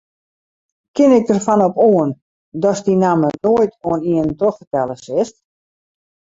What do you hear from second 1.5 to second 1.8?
op